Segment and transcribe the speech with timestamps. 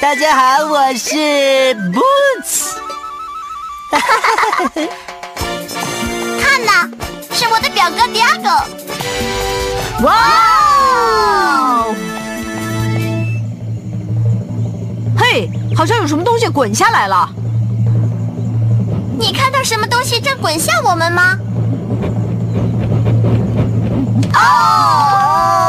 [0.00, 1.16] 大家好，我是
[1.92, 2.76] Boots。
[6.40, 6.88] 看呐，
[7.32, 8.62] 是我的表哥 Diego。
[10.04, 10.14] 哇
[10.86, 11.92] 哦！
[15.18, 17.28] 嘿，好像有什么东西滚下来了。
[19.18, 21.36] 你看到什么东西正滚向我们吗？
[24.34, 25.67] 哦，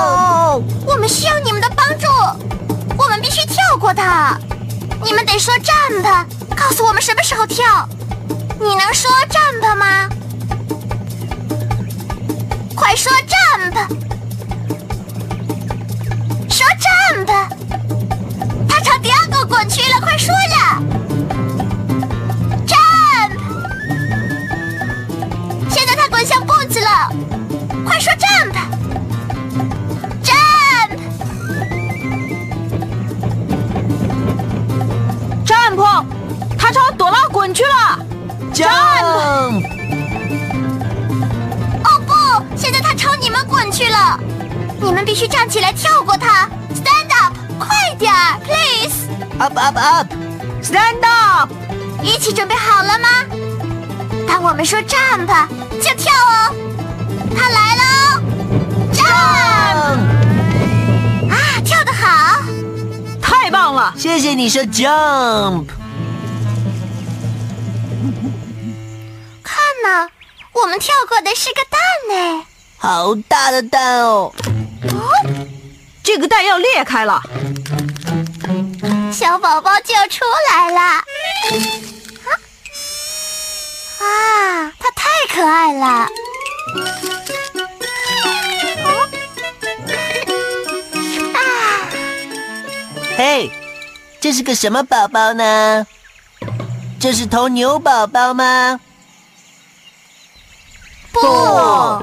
[3.89, 4.37] 过它，
[5.03, 6.03] 你们得说 jump，
[6.55, 7.89] 告诉我们什么时候跳。
[8.59, 10.07] 你能说 jump 吗？
[49.79, 50.07] Up
[50.59, 51.49] up，stand up！
[52.03, 53.07] 一起准备好了吗？
[54.27, 55.25] 当我们说 jump，
[55.81, 56.53] 就跳哦。
[57.35, 58.21] 他来喽
[58.93, 59.99] ，jump！
[61.31, 62.41] 啊，跳得好，
[63.21, 63.93] 太棒了！
[63.97, 65.67] 谢谢你说 jump。
[69.41, 70.09] 看呐，
[70.51, 71.79] 我们跳过的是个蛋
[72.09, 72.45] 呢，
[72.77, 74.33] 好大的蛋哦！
[74.93, 75.09] 哦，
[76.03, 77.21] 这个蛋要裂开了，
[79.19, 80.79] 小宝宝就要出来了。
[80.79, 81.03] 啊
[83.99, 85.85] 啊，它太可爱了！
[91.33, 91.37] 啊，
[93.17, 93.51] 嘿，
[94.21, 95.85] 这是个什么宝宝呢？
[96.97, 98.79] 这是头牛宝宝吗？
[101.11, 102.01] 不，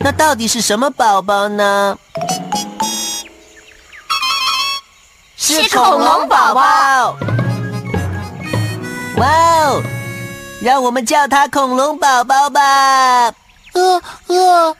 [0.00, 1.98] 那到底是什么宝宝呢？
[5.48, 7.16] 是恐龙宝宝。
[9.16, 9.26] 哇
[9.60, 9.80] 哦，
[10.60, 12.60] 让我们叫它恐龙宝宝吧。
[13.72, 14.76] 呃呃，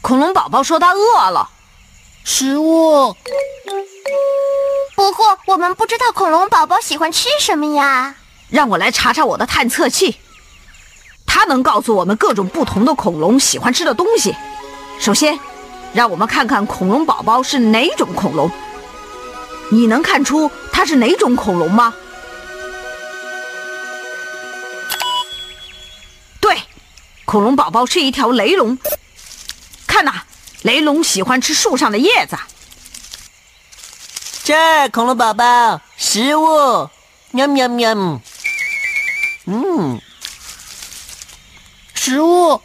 [0.00, 1.50] 恐龙宝宝说他饿了，
[2.22, 3.16] 食物。
[4.94, 8.14] 不过我们不知道恐龙宝宝喜欢吃什么呀？
[8.48, 10.20] 让我来查查我的探测器，
[11.26, 14.36] 它能告诉我们各种不同的恐龙喜欢吃的东西。
[15.00, 15.36] 首先，
[15.92, 18.48] 让我们看看恐龙宝宝是哪种恐龙。
[19.70, 21.94] 你能看出它是哪种恐龙吗？
[26.40, 26.62] 对，
[27.24, 28.78] 恐龙宝宝是一条雷龙。
[29.86, 30.22] 看呐，
[30.62, 32.38] 雷龙喜欢吃树上的叶子。
[34.44, 36.88] 这儿，恐龙宝宝，食物，
[37.32, 38.20] 喵喵喵。
[39.44, 40.00] 嗯，
[41.94, 42.62] 食物。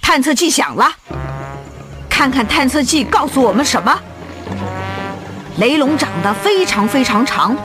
[0.00, 0.96] 探测器响了，
[2.08, 4.00] 看看探测器告诉我们什么？
[5.56, 7.56] 雷龙长得非常非常长，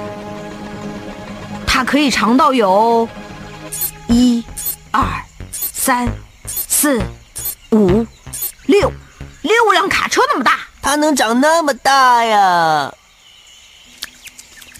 [1.66, 3.07] 它可以长到有
[4.08, 4.43] 一、
[4.91, 5.03] 二、
[5.52, 6.08] 三、
[6.47, 7.02] 四、
[7.72, 8.05] 五、
[8.66, 8.91] 六，
[9.41, 10.59] 六辆卡车那么大。
[10.81, 12.93] 它能长那么大呀？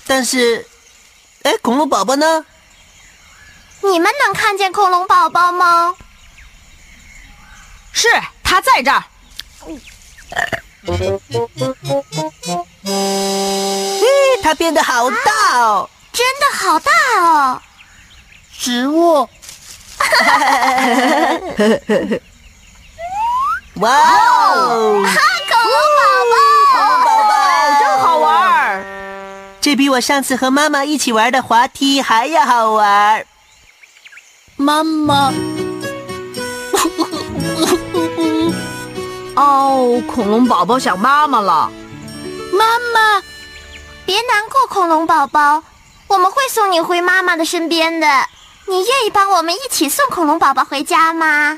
[0.07, 0.66] 但是，
[1.44, 2.45] 哎，恐龙宝宝呢？
[3.81, 5.94] 你们能看见恐龙宝宝吗？
[7.92, 8.07] 是，
[8.44, 9.04] 它在这儿。
[12.86, 15.88] 咦，它变得好大哦！
[16.12, 16.92] 真的好大
[17.22, 17.62] 哦！
[18.58, 19.30] 植物。
[23.76, 25.04] 哇哦！
[25.06, 25.12] 哈，
[25.50, 26.02] 恐龙宝
[26.74, 27.32] 宝，宝宝
[27.80, 28.84] 真好玩儿。
[29.62, 33.26] 这比我上次和妈妈一起玩的滑梯还要好玩。
[34.56, 35.32] 妈妈。
[39.40, 41.72] 哦，恐龙宝宝想妈妈了。
[42.52, 43.24] 妈妈，
[44.06, 45.64] 别难过，恐龙宝宝，
[46.08, 48.28] 我们会送你回妈妈的身边的。
[48.68, 51.58] 你愿意帮我们一起送恐龙宝宝回家吗？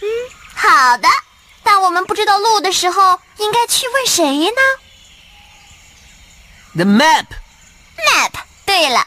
[0.00, 0.06] 嗯，
[0.54, 1.08] 好的。
[1.64, 4.62] 但我们不知道路的时候，应该去问谁呢
[6.76, 7.24] ？The map。
[7.98, 8.30] Map。
[8.64, 9.04] 对了，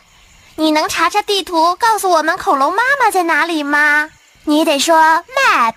[0.55, 4.09] 你能查查地图，告诉我们恐龙妈妈在哪里吗？
[4.43, 5.75] 你得说 map。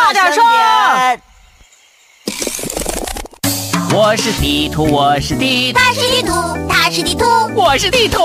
[0.00, 0.42] 大点声！
[3.92, 6.32] 我是地图，我是地图，他是地图，
[6.68, 8.18] 他是地图，我是地图。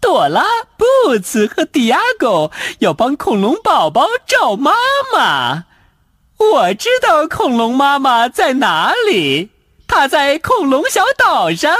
[0.00, 0.42] 朵拉、
[0.76, 2.50] 布茨和迪亚狗
[2.80, 4.72] 要帮恐龙宝宝找妈
[5.14, 5.64] 妈。
[6.38, 9.50] 我知道恐龙妈妈在哪里，
[9.86, 11.72] 她在恐龙小岛上。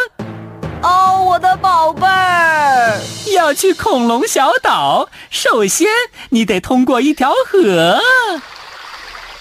[0.86, 3.00] 哦，我的宝贝儿，
[3.34, 5.88] 要去恐龙小岛，首先
[6.30, 7.98] 你得通过一条河，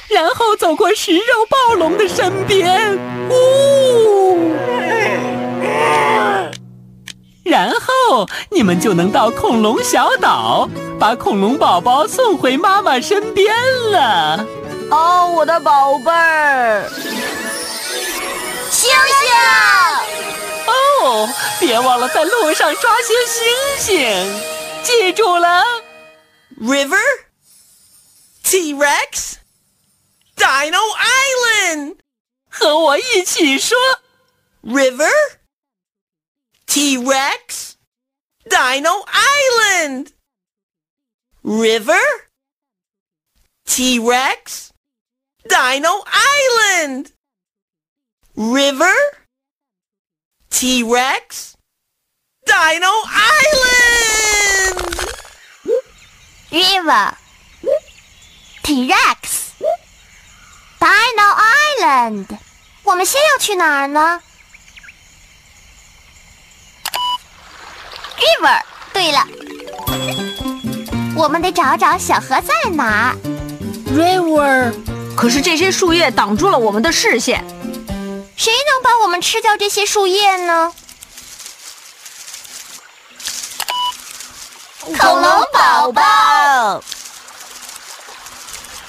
[0.10, 2.98] 然后走过食肉暴龙的身边，
[3.30, 4.56] 呜，
[7.44, 10.68] 然后你们就能到恐龙小岛，
[11.00, 13.54] 把恐龙宝宝送回妈妈身边
[13.92, 14.44] 了。
[14.90, 16.90] 哦，我的宝贝儿，
[18.72, 20.25] 星星。
[21.05, 21.29] 哦，
[21.59, 23.45] 别忘了在路上抓些星
[23.79, 24.43] 星，
[24.83, 25.65] 记住了。
[26.61, 26.99] River,
[28.43, 29.37] T-Rex,
[30.37, 31.97] Dino Island，
[32.51, 33.79] 和我一起说。
[34.63, 35.11] River,
[36.67, 37.73] T-Rex,
[38.45, 40.13] Dino Island.
[41.43, 41.99] River,
[43.65, 44.69] T-Rex,
[45.45, 47.13] Dino Island.
[48.35, 48.95] River.
[50.58, 51.56] T-Rex,
[52.46, 52.94] Dino
[53.44, 54.80] Island,
[56.50, 57.12] River,
[58.64, 59.18] T-Rex,
[60.80, 62.28] Dino Island。
[62.84, 64.22] 我们先要去哪儿呢
[68.18, 68.62] ？River。
[68.94, 69.28] 对了，
[71.18, 73.18] 我们得找找小河在哪儿。
[73.94, 74.74] River。
[75.18, 77.44] 可是这些树叶挡住了我们的视线。
[78.38, 80.74] 谁能帮我们吃掉这些树叶呢？
[85.00, 86.84] 恐龙宝宝，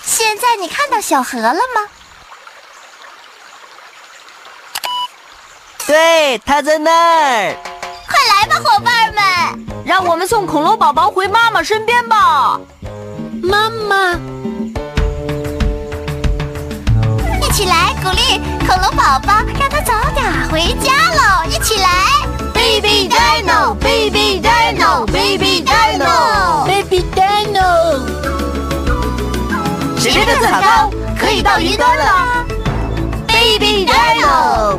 [0.04, 1.88] 现在你看到小河了吗？
[5.87, 7.56] 对，它在那儿。
[8.06, 9.25] 快来吧，伙伴们，
[9.87, 12.60] 让我们送恐龙宝宝回妈妈身边吧。
[13.42, 14.35] 妈妈。
[17.56, 18.38] 起来鼓励
[18.68, 21.42] 恐龙宝宝，让他早点回家喽！
[21.48, 21.88] 一起来
[22.52, 28.02] ，Baby Dino，Baby Dino，Baby Dino，Baby Dino。
[29.98, 32.44] 谁的草高可以到云端了
[33.26, 34.78] ？Baby Dino。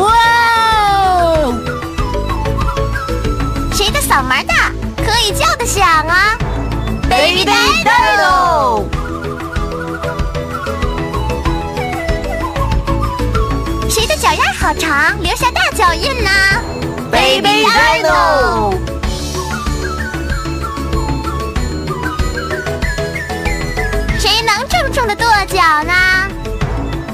[0.00, 0.14] 哇
[0.94, 1.52] 哦！
[3.74, 6.34] 谁的嗓门大可以叫得响啊
[7.10, 8.79] ？Baby Dino。
[15.80, 16.30] 脚印呢。
[17.10, 18.74] Baby Dino，
[24.18, 25.94] 谁能重重的跺脚呢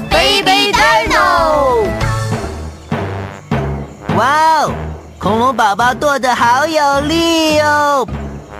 [0.09, 1.87] ？Baby Dino，
[4.17, 4.73] 哇哦，
[5.17, 8.05] 恐龙宝宝跺的好有力哦！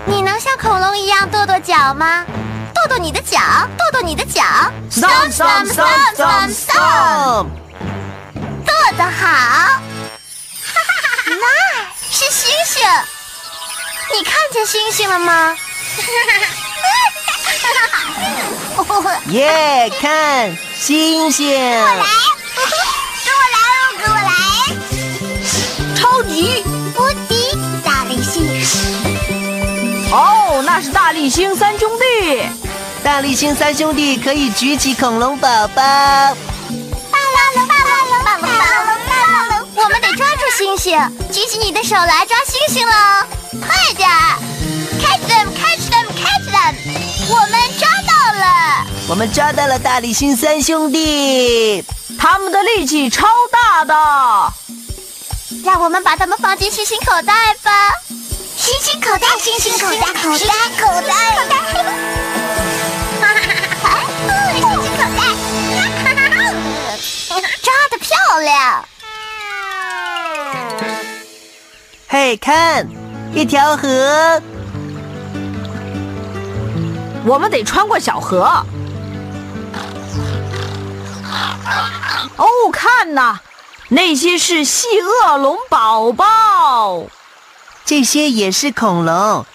[0.06, 2.24] 你能像恐龙一样跺跺脚吗？
[2.74, 3.40] 跺跺你的脚，
[3.78, 4.42] 跺跺你的脚
[4.90, 7.48] ，Stomp Stomp Stomp Stomp Stomp。
[8.98, 9.97] 的好，那是
[12.68, 12.86] 星星，
[14.14, 15.56] 你看见星星了吗？
[19.30, 21.48] 耶，看星星！
[21.50, 22.04] 跟我来，
[23.24, 23.58] 跟我来，
[24.04, 24.32] 跟我来！
[25.96, 26.62] 超级
[26.98, 28.46] 无敌大力星！
[30.12, 32.50] 哦，那是大力星三兄弟。
[33.02, 35.82] 大力星三兄弟可以举起恐龙宝宝。
[40.78, 42.94] 星星，举起你的手来抓星星喽！
[43.66, 44.08] 快点
[45.02, 46.76] ，catch them，catch them，catch them！
[47.30, 51.84] 我们抓到了，我们抓到了大力星三兄弟，
[52.20, 54.54] 他们的力气超大的，
[55.66, 57.92] 让我们把他们放进星星口袋吧！
[58.56, 60.46] 星星口袋，星星口袋，口袋，
[60.80, 61.90] 口袋，口袋！
[63.20, 63.50] 哈哈哈
[63.82, 64.00] 哈哈！
[64.54, 65.22] 星星口袋，
[66.04, 67.42] 哈哈哈！
[67.64, 68.88] 抓的漂亮！
[72.10, 72.88] 嘿，看，
[73.34, 74.42] 一条河。
[77.26, 78.66] 我们得穿过小河。
[82.38, 83.40] 哦，看呐，
[83.90, 87.04] 那些是细恶龙宝宝，
[87.84, 89.46] 这些也是恐龙，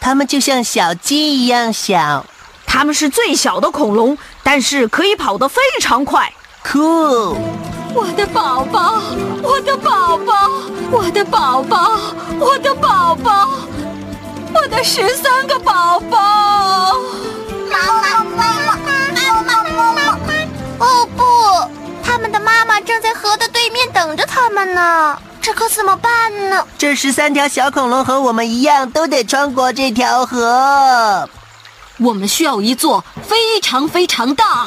[0.00, 2.26] 它们就像小鸡一样小。
[2.66, 6.32] 它们是最小的恐龙，但是可以跑得非常快。
[6.64, 7.36] 酷！
[7.94, 9.00] 我的宝宝，
[9.40, 10.50] 我的宝宝，
[10.90, 12.00] 我的宝宝，
[12.40, 13.48] 我的宝宝，
[14.52, 16.96] 我的十三个宝宝。
[17.70, 18.76] 妈妈，妈妈，
[19.14, 20.84] 妈妈，妈妈！
[20.84, 21.22] 哦不，
[22.02, 26.66] 他们的妈妈正在河的对面等着他们呢，这可怎么办呢？
[26.76, 31.28] 这十三条小恐龙和我们一样，都得穿过这条河。
[31.98, 34.66] 我们需要一座非常非常大、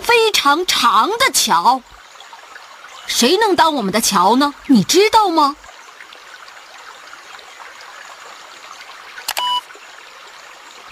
[0.00, 1.82] 非常长的桥。
[3.06, 4.54] 谁能当我们的桥呢？
[4.66, 5.56] 你知道吗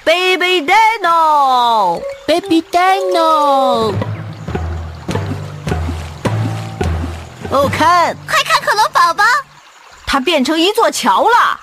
[0.05, 3.95] ？Baby Dino，Baby Dino，
[7.51, 9.23] 哦，看，快看恐龙宝宝！
[10.07, 11.61] 它变成一座桥了。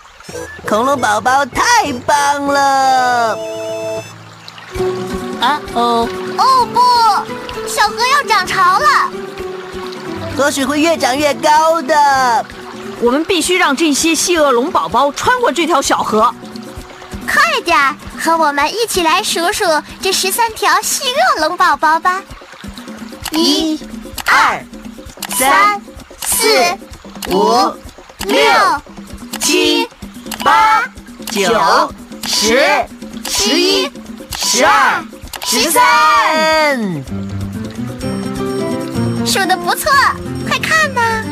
[0.68, 3.36] 恐龙宝宝太棒了！
[5.42, 6.80] 啊哦，哦不，
[7.68, 8.89] 小河要涨潮了。
[10.40, 12.46] 河水会越长越高的。
[13.02, 16.34] 我们必须让这些细恶龙宝宝穿过这条小河。
[17.28, 19.66] 快点儿，和我们一起来数数
[20.02, 21.04] 这十三条细
[21.36, 22.22] 恶龙宝宝吧！
[23.32, 23.78] 一、
[24.26, 24.64] 二、
[25.38, 25.82] 三、
[26.26, 26.48] 四、
[27.32, 27.74] 五、
[28.20, 28.42] 六、
[29.42, 29.90] 七、
[30.42, 30.86] 八、
[31.32, 31.94] 九、
[32.26, 32.88] 十、
[33.30, 33.92] 十一、
[34.38, 35.04] 十二、
[35.44, 35.84] 十三。
[39.26, 39.92] 数的不错，
[40.50, 41.24] 快看呐！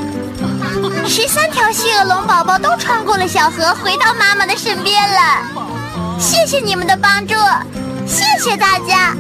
[1.10, 6.20] 十三条细恶龙宝宝都穿过了小河，回到妈妈的身边了。
[6.20, 7.34] 谢谢你们的帮助，
[8.08, 9.16] 谢谢大家。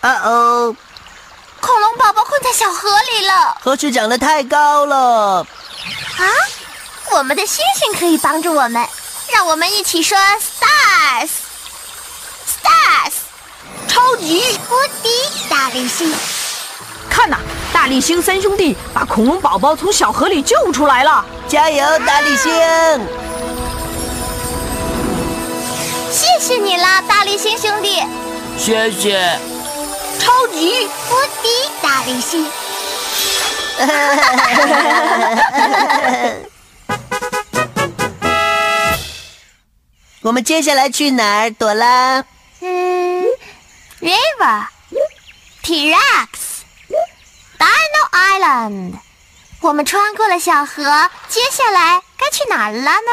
[0.00, 0.76] 啊哦，
[1.60, 5.46] 恐龙宝宝困在小河里了河水涨得太高了。
[6.18, 6.24] 啊！
[7.12, 8.86] 我们的星星可以帮助我们，
[9.32, 11.30] 让我们一起说 stars，stars，
[14.14, 14.40] 超级！
[14.70, 15.10] 无敌
[15.50, 16.14] 大力星。
[17.10, 17.36] 看呐，
[17.72, 21.26] 大力星三兄弟把恐龙宝宝从小河里救出来了。
[21.48, 22.52] 加油，大力星！
[26.12, 28.04] 谢谢你啦，大力星兄弟！
[28.56, 29.36] 谢谢。
[30.20, 30.86] 超级！
[30.86, 31.48] 无敌
[31.82, 32.48] 大力星。
[40.22, 42.22] 我们接下来去哪儿，朵拉？
[44.44, 44.66] ，River、
[45.62, 46.28] T-Rex、
[47.58, 48.94] Dino Island，
[49.60, 53.12] 我们穿过了小河，接下来该去哪儿了呢？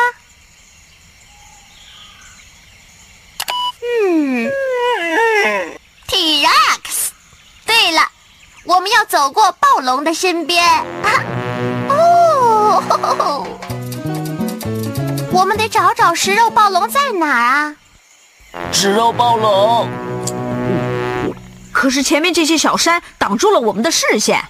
[3.84, 4.52] 嗯
[6.08, 7.10] ，T-Rex。
[7.66, 8.10] 对了，
[8.66, 10.64] 我们要走过暴龙的身边。
[10.66, 10.84] 啊、
[11.90, 13.48] 哦吼吼吼，
[15.32, 17.76] 我们得找找食肉暴龙在哪儿啊？
[18.74, 19.90] 食肉暴龙，
[21.74, 24.50] 可是前面这些小山挡住了我们的视线。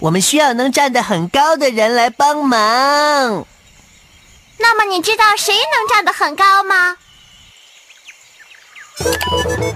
[0.00, 3.46] 我们需要能站得很高的人来帮忙。
[4.58, 6.96] 那么你知道谁能站得很高吗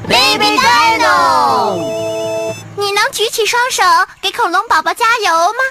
[0.09, 1.77] ？Baby Dino，
[2.77, 3.83] 你能举起双手
[4.21, 5.65] 给恐龙宝宝加油吗？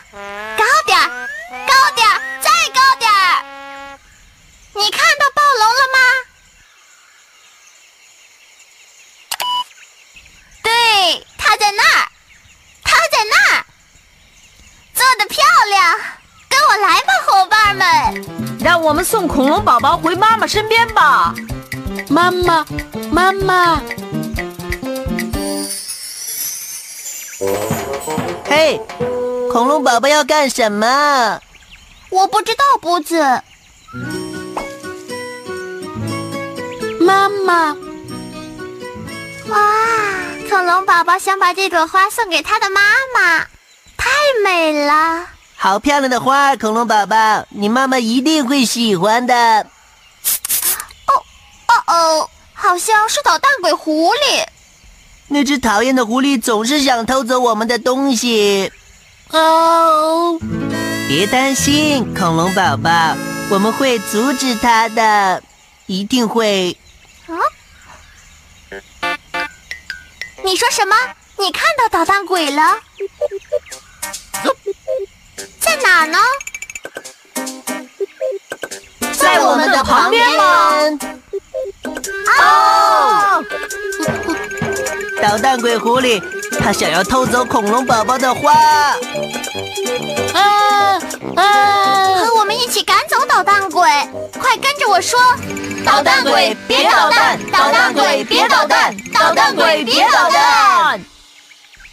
[0.58, 1.30] 高点儿，
[1.68, 4.00] 高点儿，再高点儿！
[4.74, 6.00] 你看到暴龙了吗？
[10.64, 12.08] 对，它在那儿，
[12.84, 13.66] 它在那儿，
[14.94, 16.00] 做的漂亮！
[16.48, 17.02] 跟我来
[17.74, 18.26] 们！
[18.60, 21.34] 让我们送恐龙宝宝回妈妈身边吧。
[22.10, 22.66] 妈妈，
[23.12, 23.82] 妈妈，
[28.46, 28.80] 嘿，
[29.52, 31.40] 恐龙宝宝要干什么？
[32.10, 33.42] 我不知道，波子。
[37.00, 37.76] 妈妈，
[39.48, 39.58] 哇，
[40.50, 42.82] 恐龙宝宝想把这朵花送给他的妈
[43.16, 43.46] 妈，
[43.98, 44.10] 太
[44.44, 45.28] 美了！
[45.64, 49.36] 好漂亮的花，恐龙宝宝，你妈妈一定会喜欢的。
[51.06, 51.14] 哦
[51.68, 54.44] 哦哦，好像是捣蛋鬼狐狸。
[55.28, 58.72] 那只讨厌的狐狸总是想偷走我们的东西。
[59.30, 60.40] 哦，
[61.08, 63.16] 别担心，恐龙宝宝，
[63.52, 65.44] 我们会阻止它的，
[65.86, 66.76] 一定会。
[67.28, 67.38] 啊
[70.44, 70.96] 你说什么？
[71.38, 72.80] 你看到捣蛋鬼了？
[75.84, 76.18] 哪儿呢？
[79.14, 80.72] 在我们的旁边吗？
[82.40, 83.44] 哦，
[85.22, 86.22] 捣蛋鬼狐狸，
[86.64, 88.54] 他想要偷走恐龙宝宝的花。
[90.34, 91.00] 啊
[91.36, 91.44] 啊！
[92.26, 93.90] 和我们一起赶走捣蛋鬼！
[94.40, 95.20] 快跟着我说，
[95.86, 101.02] 捣蛋鬼别捣蛋，捣蛋鬼别捣蛋，捣蛋鬼别捣蛋！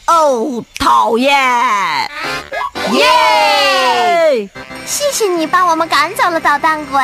[0.08, 1.30] 哦，讨厌！
[2.92, 4.48] 耶！
[4.86, 6.98] 谢谢你帮我们赶走了捣蛋鬼。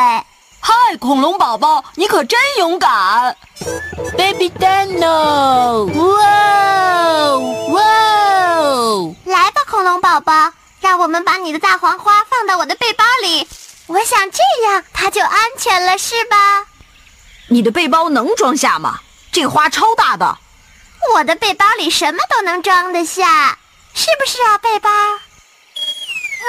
[0.58, 3.36] 嗨，恐龙宝宝，你可真勇敢
[4.16, 7.36] ！Baby Dino，哇
[7.74, 7.82] 哇！
[9.26, 13.46] 来吧，恐龙宝宝，让我们把你的大黄花放到我的背包里。
[13.86, 16.36] 我想这样它就安全了，是吧？
[17.48, 19.00] 你的背包能装下吗？
[19.30, 20.38] 这个花超大的。
[21.12, 23.58] 我的背包里什么都能装得下，
[23.92, 24.90] 是不是啊，背包？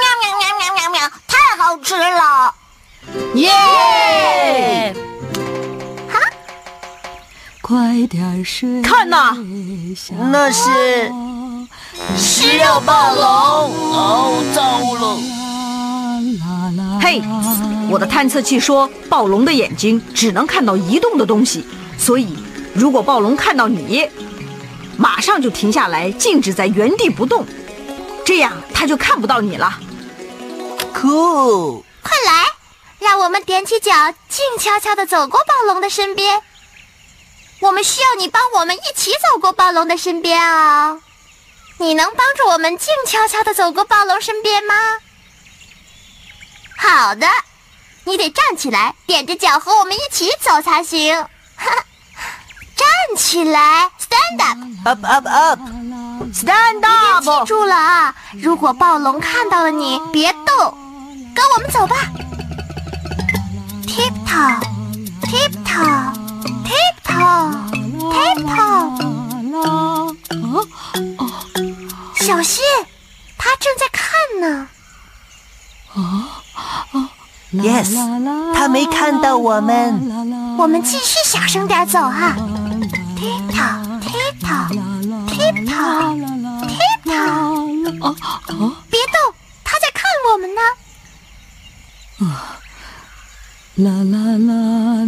[0.02, 2.54] 喵喵喵喵喵喵，太好吃了！
[3.36, 4.96] 耶！
[7.62, 9.36] 快点睡，看呐，
[10.32, 11.12] 那是
[12.16, 13.24] 食肉暴龙！
[13.92, 15.18] 哦，糟了！
[17.02, 17.22] 嘿，
[17.90, 21.66] 我的探测器说暴龙的眼睛只能看到移动的东西，
[21.98, 22.38] 所以
[22.74, 24.10] 如果暴龙看到你，
[24.98, 27.46] 马上就停下来，静止在原地不动，
[28.26, 29.80] 这样他就看不到你了。
[30.94, 31.84] 酷。
[32.02, 32.46] 快来，
[33.00, 33.92] 让我们踮起脚，
[34.30, 36.42] 静悄悄地走过暴龙的身边。
[37.60, 41.02] 我们需要你帮我们一起走过暴龙的身边哦。
[41.78, 44.76] 你能帮助我们静悄悄地走过暴龙身边吗？
[46.78, 47.28] 好的，
[48.04, 51.16] 你得站起来，踮着脚和我们一起走才行。
[51.56, 51.86] 哈
[52.76, 54.58] 站起来，stand up。
[54.86, 57.24] up up up，Stand up！
[57.24, 58.16] 记住了啊！
[58.34, 60.78] 如果暴龙看到了你，别动，
[61.34, 61.96] 跟我们走吧。
[63.88, 64.60] Tiptoe,
[65.24, 66.14] tiptoe,
[66.66, 67.52] tiptoe,
[68.12, 69.06] tiptoe。
[72.16, 72.64] 小心，
[73.38, 74.68] 他正在看呢。
[77.62, 77.96] Yes，
[78.54, 80.56] 他没看到我们。
[80.58, 82.36] 我们继续小声点走啊。
[83.18, 84.70] Tiptoe, tiptoe,
[85.28, 86.20] tiptoe,
[86.68, 87.76] tiptoe。
[88.90, 89.16] 别动，
[89.64, 90.62] 他在看我们呢。
[93.76, 94.52] 啦啦啦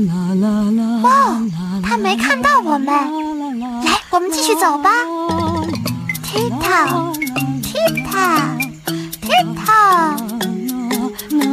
[0.07, 1.09] 啦啦啦哇，
[1.81, 2.85] 他没看到我们。
[2.85, 4.89] 来，我们继续走吧。
[6.23, 7.13] Tiptoe,
[7.61, 8.59] tiptoe,
[9.21, 10.26] tiptoe。
[11.41, 11.43] 哦，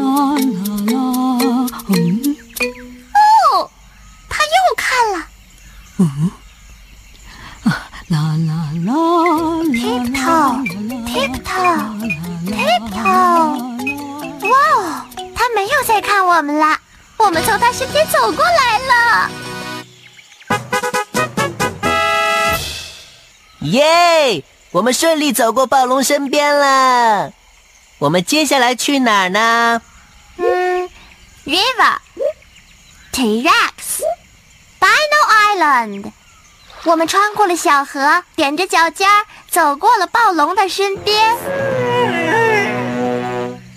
[4.28, 5.16] 他又看了。
[8.08, 8.14] 啦
[8.46, 8.52] 啦
[8.84, 8.88] 啦
[9.72, 10.64] Tiptoe,
[11.06, 11.78] tiptoe,
[12.46, 13.04] tiptoe。
[14.48, 14.76] 哇哦，
[15.34, 16.80] 他没有再看我们啦。
[17.16, 19.30] 我们从他身边走过来了。
[23.60, 24.44] 耶！
[24.72, 27.32] 我们顺利走过暴龙身边了。
[28.04, 29.80] 我们接下来去哪儿呢？
[30.36, 30.90] 嗯
[31.46, 31.96] ，River,
[33.12, 34.02] T-Rex,
[34.78, 36.12] Dino Island。
[36.82, 41.34] 我们穿过了小河，踮着脚尖儿走过了暴龙的身边。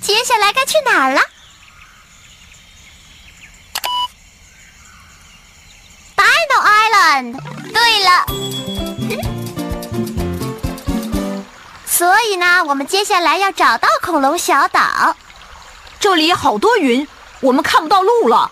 [0.01, 1.21] 接下来该去哪儿了
[6.17, 7.39] ？Dino Island。
[7.71, 8.76] 对了。
[11.97, 15.15] 所以呢，我们接下来要找到恐龙小岛。
[15.99, 17.07] 这里好多云，
[17.39, 18.51] 我们看不到路了。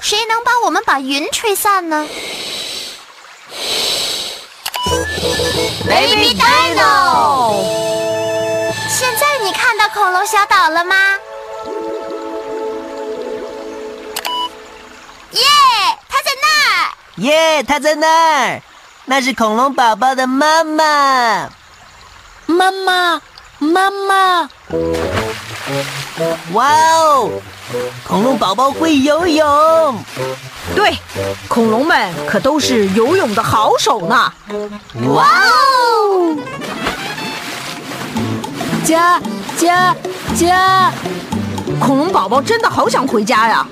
[0.00, 2.06] 谁能帮我们把云吹散呢
[5.88, 7.64] Baby Dino，
[8.88, 10.94] 现在你看到恐龙小岛了吗？
[15.32, 15.42] 耶，
[16.08, 16.92] 它在那儿！
[17.16, 18.62] 耶，它在那儿，
[19.06, 21.50] 那是恐龙宝宝的妈妈。
[22.52, 23.20] 妈妈，
[23.58, 24.48] 妈妈，
[26.52, 27.30] 哇哦，
[28.06, 30.04] 恐龙宝宝会游泳。
[30.74, 30.96] 对，
[31.48, 34.32] 恐龙们可都是游泳的好手呢。
[35.08, 36.36] 哇哦，
[38.84, 39.20] 家
[39.56, 39.96] 家
[40.36, 40.92] 家！
[41.80, 43.66] 恐龙宝宝真的好想回家呀！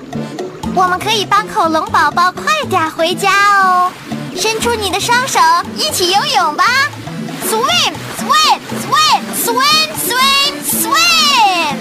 [0.73, 3.91] 我们可以帮恐龙宝宝快点回家哦！
[4.35, 5.39] 伸出你的双手，
[5.75, 6.63] 一起游泳吧
[7.47, 11.75] ！Swim, swim, swim, swim, swim, swim！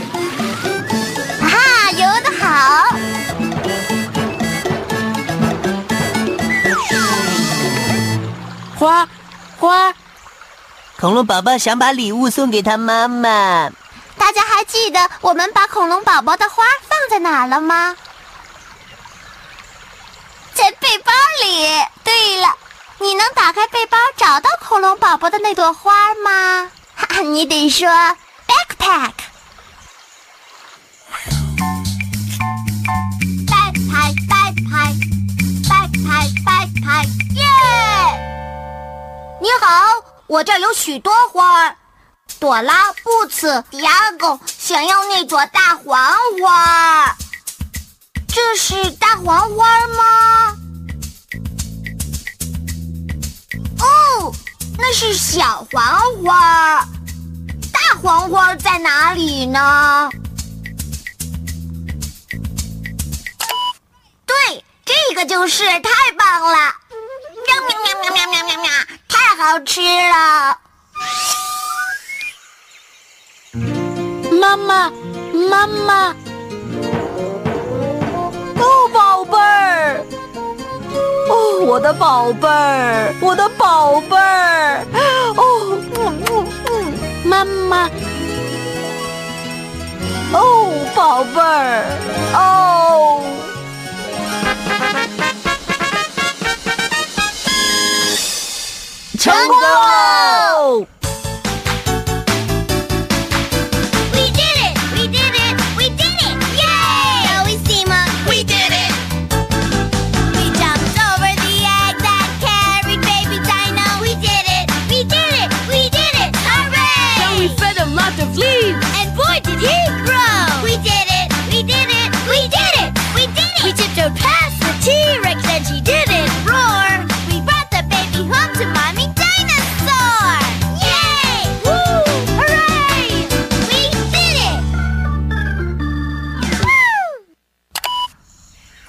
[1.41, 2.45] 哈哈，游得好！
[8.79, 9.09] 花
[9.59, 9.93] 花，
[10.99, 13.71] 恐龙宝宝想把礼物送给他妈妈。
[14.17, 17.97] 大家还还记得我们把恐龙宝宝的花放在哪了吗？
[20.53, 21.11] 在背包
[21.43, 21.83] 里。
[22.05, 22.55] 对了，
[22.99, 26.71] 你能打开背包找到恐龙宝宝的那朵花吗？
[27.01, 29.13] 哈哈，你得说 backpack。
[33.47, 34.95] backpack backpack
[35.65, 37.43] backpack backpack 耶！
[39.41, 39.95] 你好，
[40.27, 41.77] 我这儿有许多花儿。
[42.39, 47.17] 朵拉、布茨、迪亚狗想要那朵大黄花。
[48.29, 50.50] 这是大黄花吗？
[54.81, 56.85] 那是小黄花。
[57.73, 60.11] 大黄花在哪里呢？
[64.27, 66.75] 对，这个就是，太棒了！
[67.47, 68.71] 喵喵喵喵喵喵喵喵，
[69.09, 70.59] 太好吃了！
[74.41, 74.91] 妈妈，
[75.51, 76.17] 妈妈。
[81.67, 84.85] 我的宝贝儿，我的宝贝儿，
[85.37, 86.93] 哦，嗯嗯嗯，
[87.25, 87.89] 妈妈，
[90.33, 91.85] 哦，宝贝儿，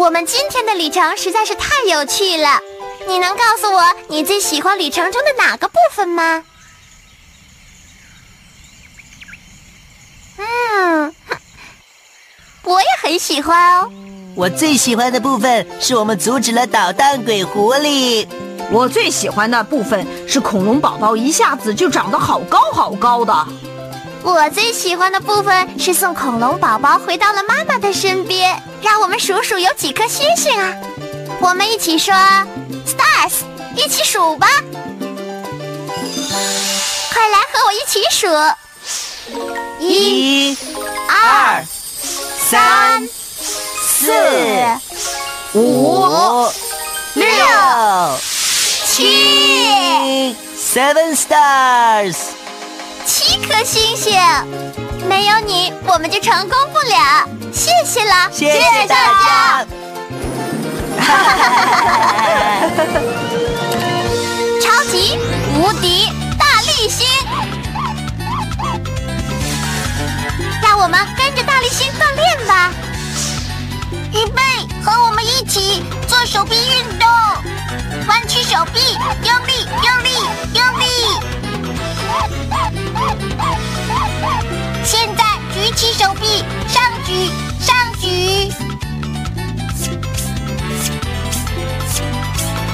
[0.02, 2.60] 我们今天的旅程实在是太有趣了，
[3.08, 6.44] 你能告诉我你最喜欢旅程中的哪个部分吗？
[10.40, 11.16] 嗯，
[12.66, 13.92] 我也很喜欢哦。
[14.36, 18.28] 我最喜欢的部分是我们阻止了捣蛋鬼狐狸。
[18.72, 23.48] 我最喜欢的部分是恐龙宝宝一下子就长得好高好高的。
[24.24, 28.62] 我最喜欢的部分是送恐龙宝宝回到了妈妈的身边。
[28.82, 30.74] 让我们数数有几颗星星啊！
[31.40, 32.14] 我们一起说
[32.86, 33.44] stars，
[33.76, 34.48] 一起数吧。
[37.14, 38.28] 快来和我一起数：
[39.80, 40.58] 一、
[41.08, 41.64] 二、
[42.50, 43.08] 三、
[43.80, 44.12] 四、
[45.54, 46.48] 五、
[47.14, 47.26] 六、
[48.88, 52.16] 七，seven stars，
[53.32, 54.14] 七颗星星。
[55.08, 57.26] 没有你，我们就成功不了。
[57.54, 59.66] 谢谢了，谢谢大家。
[64.62, 65.18] 超级
[65.56, 67.08] 无敌大力星，
[70.62, 72.70] 让我们跟着大力星锻炼吧。
[74.12, 74.42] 预备，
[74.84, 77.08] 和我们一起做手臂运动，
[78.10, 80.10] 弯曲手臂，用力，用力，
[80.54, 81.31] 用力。
[84.84, 88.52] 现在举起手臂，上举，上举。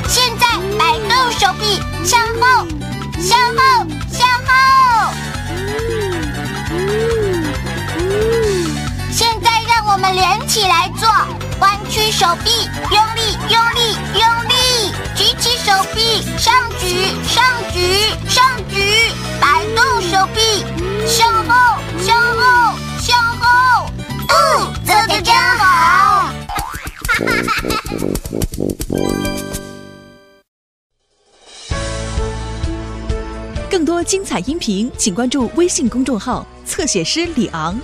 [0.08, 0.47] 现在
[0.78, 2.67] 摆动手臂，向后，
[3.21, 4.50] 向后，向后。
[9.12, 11.08] 现在让我们连起来做，
[11.60, 14.54] 弯曲手臂，用力，用力，用力。
[15.15, 16.86] 举起手臂，上举，
[17.28, 19.12] 上举，上举，
[19.75, 20.65] 动手臂，
[21.06, 21.82] 向后。
[21.99, 23.86] 向后，向后，
[24.30, 26.32] 哦，做的真好！
[33.69, 37.80] 更多精彩音频，请关注微信公众号“侧写师李昂”。